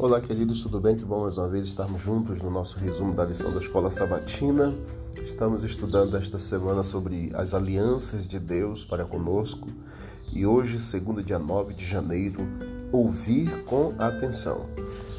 Olá, 0.00 0.20
queridos, 0.20 0.62
tudo 0.62 0.78
bem? 0.78 0.94
Que 0.94 1.04
bom 1.04 1.22
mais 1.22 1.36
uma 1.38 1.48
vez 1.48 1.64
estarmos 1.64 2.00
juntos 2.00 2.40
no 2.40 2.48
nosso 2.52 2.78
resumo 2.78 3.12
da 3.12 3.24
lição 3.24 3.52
da 3.52 3.58
Escola 3.58 3.90
Sabatina. 3.90 4.72
Estamos 5.24 5.64
estudando 5.64 6.16
esta 6.16 6.38
semana 6.38 6.84
sobre 6.84 7.32
as 7.34 7.52
alianças 7.52 8.24
de 8.24 8.38
Deus 8.38 8.84
para 8.84 9.04
conosco 9.04 9.66
e 10.32 10.46
hoje, 10.46 10.80
segundo 10.80 11.20
dia 11.20 11.40
9 11.40 11.74
de 11.74 11.84
janeiro, 11.84 12.38
ouvir 12.92 13.64
com 13.64 13.92
atenção. 13.98 14.66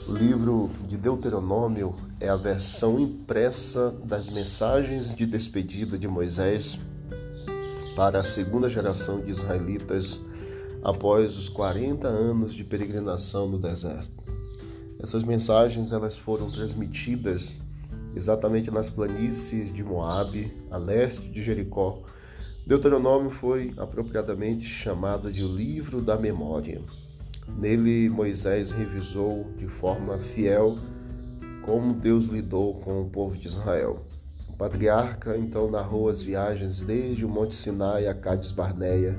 O 0.08 0.14
livro 0.14 0.70
de 0.88 0.96
Deuteronômio 0.96 1.94
é 2.18 2.30
a 2.30 2.38
versão 2.38 2.98
impressa 2.98 3.94
das 4.06 4.30
mensagens 4.30 5.14
de 5.14 5.26
despedida 5.26 5.98
de 5.98 6.08
Moisés 6.08 6.80
para 7.98 8.22
a 8.22 8.24
segunda 8.24 8.70
geração 8.70 9.20
de 9.20 9.32
israelitas 9.32 10.22
após 10.82 11.38
os 11.38 11.50
40 11.50 12.08
anos 12.08 12.54
de 12.54 12.64
peregrinação 12.64 13.46
no 13.46 13.60
deserto. 13.60 14.39
Essas 15.02 15.24
mensagens 15.24 15.94
elas 15.94 16.18
foram 16.18 16.52
transmitidas 16.52 17.58
exatamente 18.16 18.70
nas 18.70 18.90
planícies 18.90 19.74
de 19.74 19.82
Moabe, 19.82 20.52
a 20.70 20.78
leste 20.78 21.30
de 21.30 21.42
Jericó. 21.42 22.02
Deuteronômio 22.68 23.32
foi 23.32 23.74
apropriadamente 23.78 24.66
chamado 24.66 25.32
de 25.32 25.42
livro 25.42 26.02
da 26.02 26.18
memória. 26.18 26.82
Nele 27.58 28.10
Moisés 28.10 28.72
revisou 28.72 29.46
de 29.58 29.68
forma 29.68 30.18
fiel 30.18 30.78
como 31.66 31.94
Deus 31.94 32.26
lidou 32.26 32.76
com 32.76 33.02
o 33.02 33.10
povo 33.10 33.38
de 33.38 33.48
Israel. 33.48 34.06
O 34.50 34.54
patriarca 34.54 35.38
então 35.38 35.72
narrou 35.72 36.10
as 36.10 36.22
viagens 36.22 36.82
desde 36.82 37.26
o 37.26 37.30
Monte 37.30 37.56
Sinai 37.56 38.06
a 38.06 38.14
Cádiz 38.14 38.52
Barneia, 38.52 39.18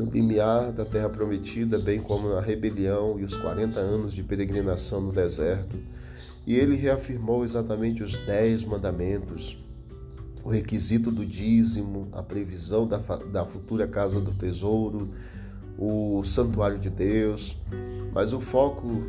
no 0.00 0.10
limiar 0.10 0.72
da 0.72 0.84
terra 0.86 1.10
prometida, 1.10 1.78
bem 1.78 2.00
como 2.00 2.30
na 2.30 2.40
rebelião 2.40 3.20
e 3.20 3.24
os 3.24 3.36
40 3.36 3.78
anos 3.78 4.14
de 4.14 4.22
peregrinação 4.22 5.00
no 5.02 5.12
deserto. 5.12 5.76
E 6.46 6.54
ele 6.54 6.74
reafirmou 6.74 7.44
exatamente 7.44 8.02
os 8.02 8.16
dez 8.24 8.64
mandamentos, 8.64 9.58
o 10.42 10.48
requisito 10.48 11.10
do 11.10 11.24
dízimo, 11.24 12.08
a 12.12 12.22
previsão 12.22 12.86
da, 12.86 12.96
da 12.96 13.44
futura 13.44 13.86
casa 13.86 14.20
do 14.20 14.32
tesouro, 14.32 15.10
o 15.78 16.24
santuário 16.24 16.78
de 16.78 16.88
Deus. 16.88 17.54
Mas 18.10 18.32
o 18.32 18.40
foco 18.40 19.02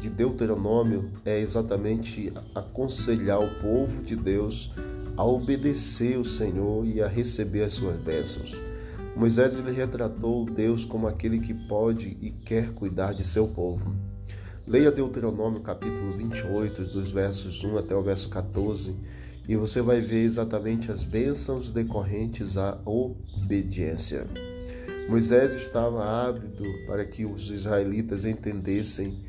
de 0.00 0.08
Deuteronômio 0.08 1.10
é 1.24 1.40
exatamente 1.40 2.32
aconselhar 2.54 3.40
o 3.40 3.52
povo 3.60 4.00
de 4.04 4.14
Deus 4.14 4.70
a 5.16 5.24
obedecer 5.24 6.16
o 6.18 6.24
Senhor 6.24 6.86
e 6.86 7.02
a 7.02 7.08
receber 7.08 7.64
as 7.64 7.72
suas 7.72 7.98
bênçãos. 7.98 8.56
Moisés 9.16 9.54
retratou 9.54 10.44
Deus 10.44 10.84
como 10.84 11.06
aquele 11.08 11.40
que 11.40 11.54
pode 11.54 12.18
e 12.20 12.30
quer 12.30 12.74
cuidar 12.74 13.14
de 13.14 13.24
seu 13.24 13.48
povo. 13.48 13.96
Leia 14.66 14.92
Deuteronômio 14.92 15.62
capítulo 15.62 16.12
28, 16.12 16.84
dos 16.84 17.12
versos 17.12 17.64
1 17.64 17.78
até 17.78 17.96
o 17.96 18.02
verso 18.02 18.28
14, 18.28 18.94
e 19.48 19.56
você 19.56 19.80
vai 19.80 20.00
ver 20.00 20.24
exatamente 20.24 20.92
as 20.92 21.02
bênçãos 21.02 21.70
decorrentes 21.70 22.58
à 22.58 22.78
obediência. 22.84 24.26
Moisés 25.08 25.56
estava 25.56 26.04
ávido 26.04 26.64
para 26.86 27.06
que 27.06 27.24
os 27.24 27.50
israelitas 27.50 28.26
entendessem 28.26 29.24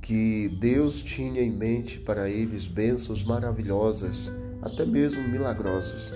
que 0.00 0.48
Deus 0.60 1.02
tinha 1.02 1.42
em 1.42 1.50
mente 1.50 1.98
para 1.98 2.30
eles 2.30 2.68
bênçãos 2.68 3.24
maravilhosas, 3.24 4.30
até 4.62 4.86
mesmo 4.86 5.26
milagrosas. 5.26 6.12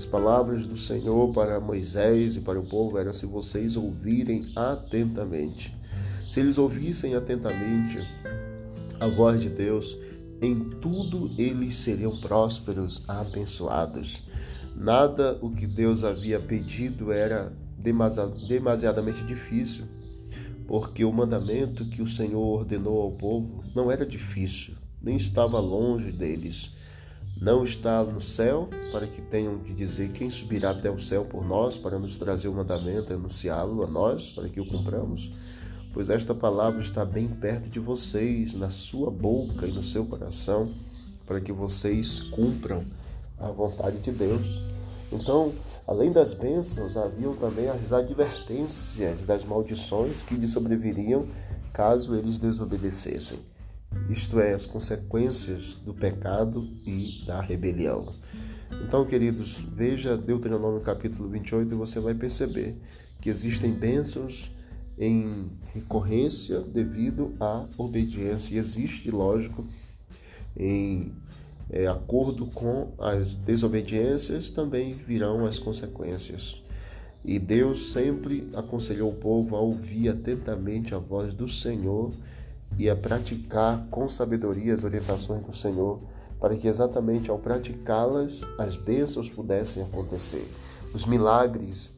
As 0.00 0.06
palavras 0.06 0.66
do 0.66 0.78
Senhor 0.78 1.30
para 1.34 1.60
Moisés 1.60 2.34
e 2.34 2.40
para 2.40 2.58
o 2.58 2.64
povo 2.64 2.96
eram: 2.96 3.12
se 3.12 3.26
vocês 3.26 3.76
ouvirem 3.76 4.50
atentamente. 4.56 5.74
Se 6.26 6.40
eles 6.40 6.56
ouvissem 6.56 7.14
atentamente 7.14 7.98
a 8.98 9.06
voz 9.08 9.42
de 9.42 9.50
Deus, 9.50 9.98
em 10.40 10.70
tudo 10.80 11.30
eles 11.36 11.76
seriam 11.76 12.18
prósperos, 12.18 13.06
abençoados. 13.06 14.22
Nada 14.74 15.38
o 15.42 15.50
que 15.50 15.66
Deus 15.66 16.02
havia 16.02 16.40
pedido 16.40 17.12
era 17.12 17.52
demasiadamente 17.76 19.22
difícil, 19.24 19.84
porque 20.66 21.04
o 21.04 21.12
mandamento 21.12 21.84
que 21.84 22.00
o 22.00 22.08
Senhor 22.08 22.40
ordenou 22.40 23.02
ao 23.02 23.12
povo 23.12 23.62
não 23.74 23.90
era 23.90 24.06
difícil, 24.06 24.72
nem 25.02 25.16
estava 25.16 25.60
longe 25.60 26.10
deles 26.10 26.79
não 27.40 27.64
está 27.64 28.02
no 28.04 28.20
céu, 28.20 28.68
para 28.92 29.06
que 29.06 29.20
tenham 29.22 29.58
de 29.58 29.72
dizer 29.72 30.12
quem 30.12 30.30
subirá 30.30 30.70
até 30.70 30.90
o 30.90 30.98
céu 30.98 31.24
por 31.24 31.44
nós, 31.44 31.78
para 31.78 31.98
nos 31.98 32.16
trazer 32.16 32.48
o 32.48 32.54
mandamento, 32.54 33.12
anunciá-lo 33.12 33.82
a 33.82 33.86
nós, 33.86 34.30
para 34.30 34.48
que 34.48 34.60
o 34.60 34.66
cumpramos. 34.66 35.30
Pois 35.92 36.08
esta 36.08 36.34
palavra 36.34 36.80
está 36.80 37.04
bem 37.04 37.28
perto 37.28 37.68
de 37.68 37.80
vocês, 37.80 38.54
na 38.54 38.70
sua 38.70 39.10
boca 39.10 39.66
e 39.66 39.72
no 39.72 39.82
seu 39.82 40.04
coração, 40.04 40.72
para 41.26 41.40
que 41.40 41.52
vocês 41.52 42.20
cumpram 42.20 42.84
a 43.38 43.48
vontade 43.48 43.98
de 43.98 44.12
Deus. 44.12 44.60
Então, 45.10 45.52
além 45.86 46.12
das 46.12 46.34
bênçãos, 46.34 46.96
haviam 46.96 47.34
também 47.34 47.68
as 47.68 47.92
advertências 47.92 49.24
das 49.24 49.44
maldições 49.44 50.22
que 50.22 50.34
lhes 50.34 50.52
sobreviriam 50.52 51.26
caso 51.72 52.14
eles 52.14 52.38
desobedecessem 52.38 53.49
isto 54.08 54.40
é, 54.40 54.52
as 54.52 54.66
consequências 54.66 55.74
do 55.84 55.94
pecado 55.94 56.66
e 56.86 57.22
da 57.26 57.40
rebelião. 57.40 58.12
Então, 58.86 59.04
queridos, 59.04 59.58
veja 59.72 60.16
Deuteronômio 60.16 60.80
capítulo 60.80 61.28
28 61.28 61.72
e 61.72 61.76
você 61.76 62.00
vai 62.00 62.14
perceber 62.14 62.76
que 63.20 63.28
existem 63.28 63.72
bênçãos 63.72 64.50
em 64.98 65.50
recorrência 65.74 66.60
devido 66.60 67.34
à 67.40 67.66
obediência. 67.76 68.54
E 68.54 68.58
existe, 68.58 69.10
lógico, 69.10 69.64
em 70.56 71.12
é, 71.70 71.86
acordo 71.86 72.46
com 72.46 72.92
as 72.98 73.34
desobediências 73.34 74.50
também 74.50 74.92
virão 74.92 75.46
as 75.46 75.58
consequências. 75.58 76.62
E 77.24 77.38
Deus 77.38 77.92
sempre 77.92 78.48
aconselhou 78.54 79.10
o 79.10 79.16
povo 79.16 79.56
a 79.56 79.60
ouvir 79.60 80.08
atentamente 80.08 80.94
a 80.94 80.98
voz 80.98 81.34
do 81.34 81.48
Senhor 81.48 82.12
e 82.78 82.88
a 82.88 82.96
praticar 82.96 83.86
com 83.90 84.08
sabedoria 84.08 84.74
as 84.74 84.84
orientações 84.84 85.42
do 85.44 85.54
Senhor, 85.54 86.00
para 86.40 86.56
que 86.56 86.66
exatamente 86.66 87.30
ao 87.30 87.38
praticá-las 87.38 88.40
as 88.58 88.76
bênçãos 88.76 89.28
pudessem 89.28 89.82
acontecer. 89.82 90.50
Os 90.94 91.04
milagres 91.04 91.94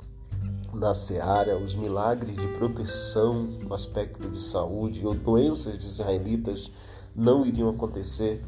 na 0.75 0.95
seara, 0.95 1.59
os 1.59 1.75
milagres 1.75 2.35
de 2.35 2.49
proteção 2.59 3.43
no 3.43 3.75
aspecto 3.75 4.29
de 4.29 4.41
saúde 4.41 5.07
ou 5.07 5.15
doenças 5.15 5.79
de 5.79 5.87
israelitas 5.87 6.71
não 7.15 7.45
iriam 7.45 7.69
acontecer 7.69 8.43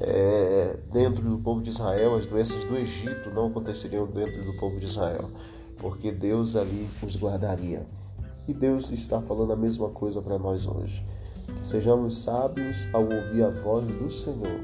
é, 0.00 0.76
dentro 0.92 1.22
do 1.22 1.38
povo 1.38 1.62
de 1.62 1.70
Israel, 1.70 2.16
as 2.16 2.26
doenças 2.26 2.64
do 2.64 2.76
Egito 2.76 3.30
não 3.34 3.48
aconteceriam 3.48 4.06
dentro 4.06 4.44
do 4.44 4.56
povo 4.58 4.78
de 4.78 4.86
Israel, 4.86 5.30
porque 5.78 6.12
Deus 6.12 6.56
ali 6.56 6.88
os 7.02 7.16
guardaria. 7.16 7.84
E 8.46 8.54
Deus 8.54 8.90
está 8.90 9.20
falando 9.20 9.52
a 9.52 9.56
mesma 9.56 9.90
coisa 9.90 10.22
para 10.22 10.38
nós 10.38 10.66
hoje. 10.66 11.04
Sejamos 11.68 12.22
sábios 12.22 12.88
ao 12.94 13.02
ouvir 13.02 13.42
a 13.42 13.50
voz 13.50 13.84
do 13.84 14.10
Senhor 14.10 14.58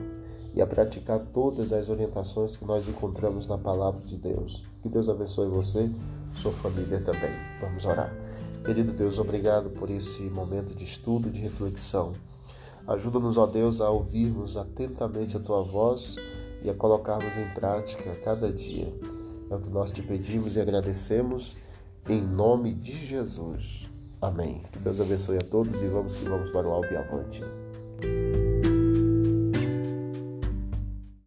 e 0.54 0.62
a 0.62 0.66
praticar 0.66 1.20
todas 1.34 1.70
as 1.70 1.90
orientações 1.90 2.56
que 2.56 2.64
nós 2.64 2.88
encontramos 2.88 3.46
na 3.46 3.58
palavra 3.58 4.00
de 4.06 4.16
Deus. 4.16 4.62
Que 4.82 4.88
Deus 4.88 5.06
abençoe 5.06 5.46
você, 5.50 5.90
sua 6.34 6.50
família 6.52 6.98
também. 7.00 7.30
Vamos 7.60 7.84
orar. 7.84 8.10
Querido 8.64 8.90
Deus, 8.90 9.18
obrigado 9.18 9.68
por 9.68 9.90
esse 9.90 10.22
momento 10.30 10.74
de 10.74 10.84
estudo, 10.84 11.28
de 11.28 11.40
reflexão. 11.40 12.14
Ajuda-nos, 12.86 13.36
ó 13.36 13.46
Deus, 13.46 13.82
a 13.82 13.90
ouvirmos 13.90 14.56
atentamente 14.56 15.36
a 15.36 15.40
tua 15.40 15.62
voz 15.62 16.16
e 16.62 16.70
a 16.70 16.74
colocarmos 16.74 17.36
em 17.36 17.52
prática 17.52 18.14
cada 18.24 18.50
dia. 18.50 18.90
É 19.50 19.54
o 19.54 19.60
que 19.60 19.68
nós 19.68 19.90
te 19.90 20.00
pedimos 20.00 20.56
e 20.56 20.60
agradecemos 20.62 21.54
em 22.08 22.22
nome 22.22 22.72
de 22.72 22.94
Jesus. 23.06 23.92
Amém. 24.24 24.62
Que 24.72 24.78
Deus 24.78 25.00
abençoe 25.00 25.36
a 25.36 25.42
todos 25.42 25.82
e 25.82 25.86
vamos 25.86 26.16
que 26.16 26.24
vamos 26.24 26.50
para 26.50 26.66
o 26.66 26.72
alto 26.72 26.92
e 26.92 26.96
avante. 26.96 27.42